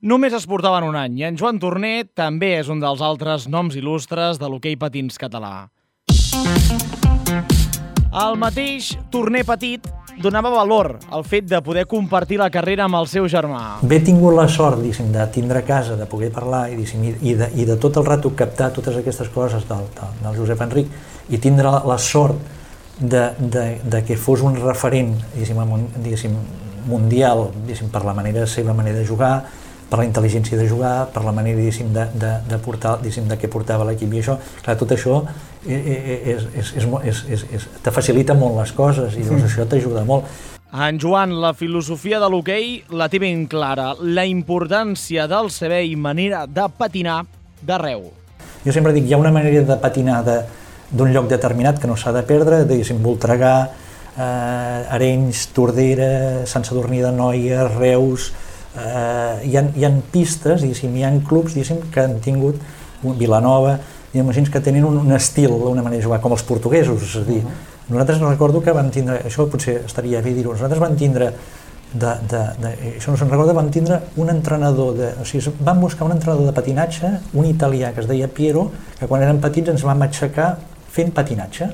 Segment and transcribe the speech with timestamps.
[0.00, 3.74] Només es portaven un any i en Joan Torner també és un dels altres noms
[3.76, 5.68] il·lustres de l'hoquei patins català.
[8.08, 9.84] El mateix Torner Petit
[10.24, 13.76] donava valor al fet de poder compartir la carrera amb el seu germà.
[13.84, 17.68] Bé tingut la sort, diguéssim, de tindre casa, de poder parlar i, i, de, i
[17.68, 20.98] de tot el rato captar totes aquestes coses del, del, del Josep Enric
[21.28, 22.40] i tindre la, la sort
[22.96, 25.60] de, de, de que fos un referent diguéssim,
[26.00, 26.44] diguéssim,
[26.88, 29.34] mundial diguéssim, per la manera de ser, la manera de jugar,
[29.90, 33.86] per la intel·ligència de jugar, per la manera de, de, de, portar, de què portava
[33.88, 35.18] l'equip i això, clar, tot això
[35.66, 39.66] és, és, és, és, és, és, és, te facilita molt les coses i doncs, això
[39.66, 40.30] t'ajuda molt.
[40.70, 45.96] En Joan, la filosofia de l'hoquei la té ben clara, la importància del saber i
[45.98, 47.24] manera de patinar
[47.66, 48.06] d'arreu.
[48.62, 52.12] Jo sempre dic, hi ha una manera de patinar d'un lloc determinat que no s'ha
[52.14, 53.54] de perdre, diguéssim, Voltregà,
[54.14, 58.30] eh, Arenys, Tordera, Sant Sadurní de Noia, Reus,
[58.76, 62.60] eh, hi, ha, hi ha pistes, diguéssim, hi ha clubs diguéssim, que han tingut
[63.18, 63.78] Vilanova,
[64.12, 67.02] hi ha imagins que tenen un, un estil, una manera de jugar, com els portuguesos,
[67.08, 67.94] és a dir, uh -huh.
[67.94, 71.32] nosaltres recordo que vam tindre, això potser estaria bé dir-ho, nosaltres vam tindre
[71.92, 75.80] de, de, de, això no se'n recorda, vam tindre un entrenador, de, o sigui, vam
[75.80, 79.68] buscar un entrenador de patinatge, un italià que es deia Piero, que quan érem petits
[79.68, 80.56] ens vam aixecar
[80.90, 81.70] fent patinatge.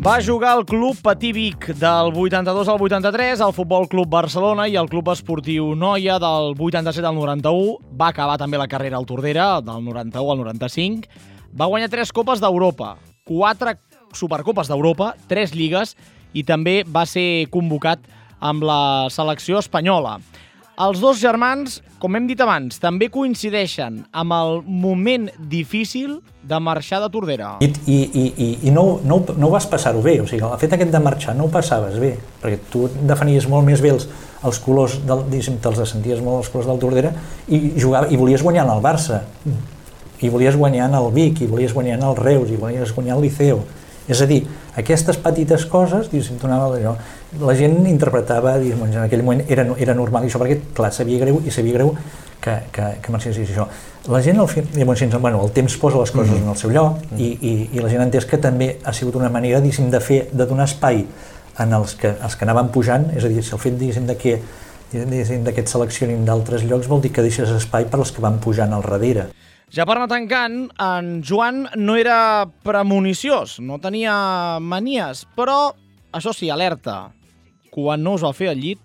[0.00, 4.72] Va jugar al Club Patí Vic del 82 al 83, al Futbol Club Barcelona i
[4.80, 7.74] al Club Esportiu Noia del 87 al 91.
[8.00, 11.04] Va acabar també la carrera al Tordera del 91 al 95.
[11.52, 12.94] Va guanyar tres Copes d'Europa,
[13.28, 13.76] quatre
[14.16, 15.92] Supercopes d'Europa, tres lligues
[16.32, 18.00] i també va ser convocat
[18.40, 20.16] amb la selecció espanyola.
[20.80, 27.02] Els dos germans, com hem dit abans, també coincideixen amb el moment difícil de marxar
[27.02, 27.50] de Tordera.
[27.60, 30.94] I, i, i, i no, no, no vas passar-ho bé, o sigui, el fet aquest
[30.94, 34.08] de marxar no ho passaves bé, perquè tu definies molt més bé els,
[34.40, 35.26] els colors, del,
[35.60, 37.12] te'ls senties molt els colors del Tordera
[37.44, 39.20] i, jugava, i volies guanyar en el Barça,
[40.24, 43.18] i volies guanyar en el Vic, i volies guanyar en el Reus, i volies guanyar
[43.18, 43.60] el Liceo.
[44.10, 44.40] És a dir,
[44.80, 46.96] aquestes petites coses, diguéssim, donava allò,
[47.38, 51.20] la gent interpretava, diguem, en aquell moment era, era normal i això perquè, clar, sabia
[51.22, 51.94] greu i sabia greu
[52.42, 53.68] que, que, que marxés això.
[54.10, 56.42] La gent, al fi, diguem, bueno, el temps posa les coses mm -hmm.
[56.42, 57.20] en el seu lloc mm -hmm.
[57.20, 60.00] i, i, i la gent ha entès que també ha sigut una manera, diguéssim, de
[60.00, 61.06] fer, de donar espai
[61.58, 64.16] en els que, els que anaven pujant, és a dir, si el fet, diguéssim, de
[64.16, 64.40] que
[65.44, 68.82] d'aquest seleccionin d'altres llocs vol dir que deixes espai per als que van pujant al
[68.82, 69.28] darrere.
[69.70, 75.76] Ja per anar tancant, en Joan no era premuniciós, no tenia manies, però,
[76.10, 77.12] això sí, alerta,
[77.70, 78.80] quan no us va fer el llit,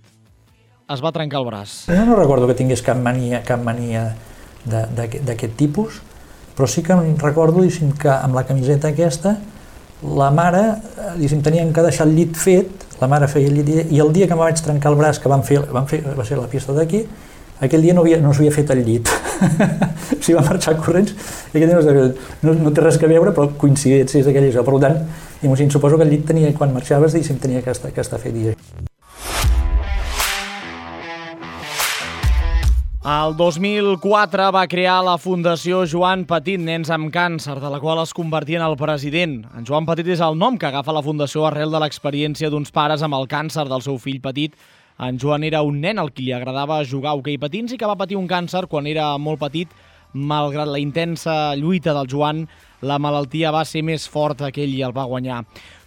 [0.93, 1.73] es va trencar el braç.
[1.89, 4.11] Jo no recordo que tingués cap mania, cap mania
[4.69, 6.03] d'aquest tipus,
[6.53, 9.39] però sí que em recordo diguéssim, que amb la camiseta aquesta
[10.05, 13.89] la mare, eh, diguéssim, tenien que deixar el llit fet, la mare feia el llit,
[13.89, 16.29] i el dia que em vaig trencar el braç, que vam fer, vam fer va
[16.29, 17.07] ser la pista d'aquí,
[17.61, 19.11] aquell dia no, havia, no s'havia fet el llit.
[20.23, 21.13] sigui, va marxar corrents
[21.51, 22.07] aquell dia no,
[22.47, 24.99] no, no té res a veure, però coincidències d'aquella Per tant,
[25.43, 28.35] i suposo que el llit tenia, quan marxaves, diguéssim, tenia que estar, que estar fet
[28.35, 28.53] i
[33.05, 38.15] El 2004 va crear la Fundació Joan Petit Nens amb Càncer, de la qual es
[38.17, 39.35] convertia en el president.
[39.53, 43.05] En Joan Petit és el nom que agafa la Fundació arrel de l'experiència d'uns pares
[43.05, 44.57] amb el càncer del seu fill petit.
[44.97, 47.87] En Joan era un nen al qui li agradava jugar a hoquei patins i que
[47.89, 49.71] va patir un càncer quan era molt petit.
[50.15, 52.45] Malgrat la intensa lluita del Joan,
[52.79, 55.41] la malaltia va ser més forta que ell i el va guanyar.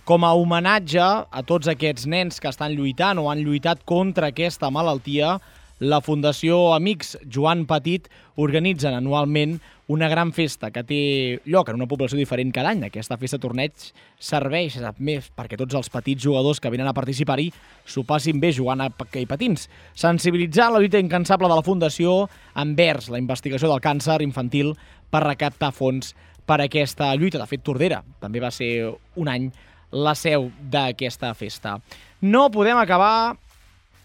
[0.05, 4.69] Com a homenatge a tots aquests nens que estan lluitant o han lluitat contra aquesta
[4.69, 5.39] malaltia,
[5.79, 9.59] la Fundació Amics Joan Petit organitzen anualment
[9.89, 11.01] una gran festa que té
[11.49, 12.83] lloc en una població diferent cada any.
[12.89, 13.73] Aquesta festa torneig
[14.19, 17.49] serveix més perquè tots els petits jugadors que venen a participar-hi
[17.87, 19.69] s'ho passin bé jugant a i patins.
[19.95, 24.75] Sensibilitzar la lluita incansable de la Fundació envers la investigació del càncer infantil
[25.11, 27.39] per recaptar fons per aquesta lluita.
[27.39, 29.51] De fet, Tordera també va ser un any
[29.93, 31.79] la seu d'aquesta festa.
[32.21, 33.39] No podem acabar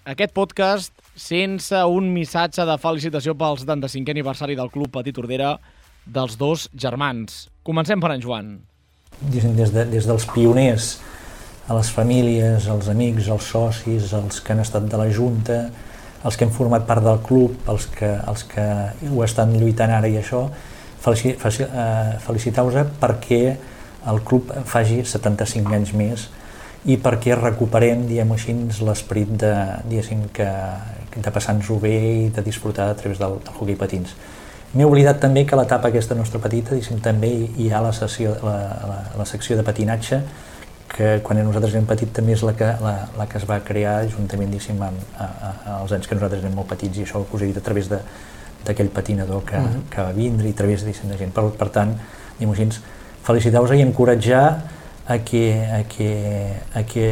[0.05, 5.55] aquest podcast sense un missatge de felicitació pel 75è aniversari del Club Petit Tordera
[6.05, 7.47] dels dos germans.
[7.63, 8.53] Comencem per en Joan.
[9.21, 10.97] Des, de, des dels pioners
[11.69, 15.63] a les famílies, als amics, als socis, els que han estat de la Junta,
[16.23, 18.67] els que han format part del club, els que, els que
[19.11, 20.47] ho estan lluitant ara i això,
[21.03, 23.41] Eh, felicitar-vos perquè
[24.07, 26.29] el club faci 75 anys més
[26.85, 29.53] i perquè recuperem, diguem així, l'esperit de,
[30.35, 30.49] que,
[31.15, 34.15] de passar-nos-ho bé i de disfrutar a través del, del hockey patins.
[34.73, 38.33] M'he oblidat també que a l'etapa aquesta nostra petita, diguem, també hi ha la, sessió,
[38.43, 38.57] la,
[38.89, 40.23] la, la secció de patinatge
[40.93, 43.95] que quan nosaltres érem petits també és la que, la, la que es va crear
[44.11, 47.49] juntament amb, a, a, als anys que nosaltres érem molt petits i això us he
[47.49, 49.81] dit a través d'aquell patinador que, uh -huh.
[49.89, 51.33] que va vindre i a través de gent.
[51.33, 51.95] Per, per tant,
[52.37, 52.81] diguem així,
[53.23, 54.72] felicitar-vos i encoratjar
[55.05, 57.07] a que, a, que, a que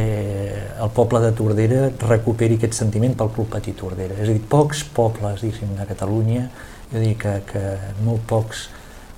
[0.80, 4.16] el poble de Tordera recuperi aquest sentiment pel Club Petit Tordera.
[4.16, 6.46] És a dir, pocs pobles, diguéssim, de Catalunya,
[6.92, 7.64] jo dic que, que
[8.06, 8.66] molt pocs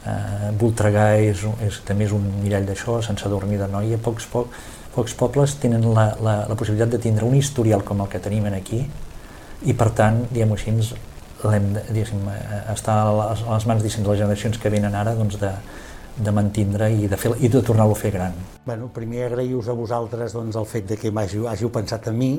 [0.07, 4.51] eh, Voltregà és, és, també és un mirall d'això, sense dormir de noia, pocs, poc,
[4.95, 8.47] pocs pobles tenen la, la, la possibilitat de tindre un historial com el que tenim
[8.51, 8.85] aquí
[9.65, 10.75] i per tant, diguem-ho així,
[11.45, 15.53] l'hem de, eh, està a les, mans de les generacions que venen ara doncs de,
[16.17, 18.37] de mantindre i de, fer, i de tornar-lo a fer gran.
[18.65, 22.33] Bueno, primer agrair-vos a vosaltres doncs, el fet de que m'hàgiu hàgiu pensat en mi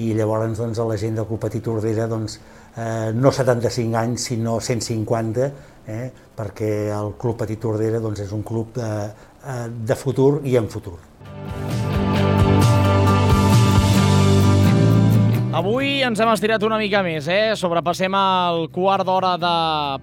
[0.00, 2.38] i llavors doncs, a la gent del Club Petit Ordera doncs,
[2.76, 5.50] eh, no 75 anys sinó 150
[5.86, 8.90] eh, perquè el Club Petit Tordera doncs, és un club de,
[9.44, 10.98] eh, de futur i en futur.
[15.52, 17.52] Avui ens hem estirat una mica més, eh?
[17.60, 19.56] Sobrepassem el quart d'hora de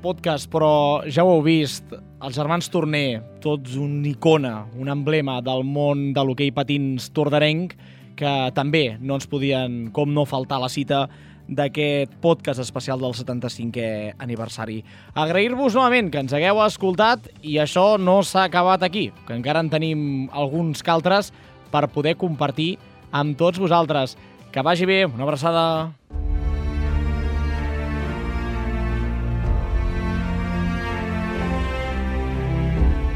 [0.04, 1.90] podcast, però ja ho heu vist,
[2.22, 7.74] els germans Torner, tots un icona, un emblema del món de l'hoquei patins tordarenc,
[8.20, 11.08] que també no ens podien, com no faltar la cita,
[11.50, 14.84] d'aquest podcast especial del 75è aniversari.
[15.18, 19.74] Agrair-vos novament que ens hagueu escoltat i això no s'ha acabat aquí, que encara en
[19.74, 21.34] tenim alguns caltres
[21.74, 22.76] per poder compartir
[23.10, 24.14] amb tots vosaltres.
[24.52, 25.94] Que vagi bé, una abraçada.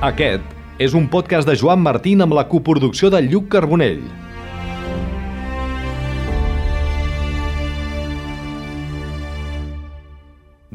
[0.03, 0.43] Aquest
[0.83, 4.03] és un podcast de Joan Martín amb la coproducció de Lluc Carbonell.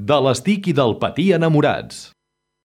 [0.08, 2.17] de l'estic i del patí enamorats.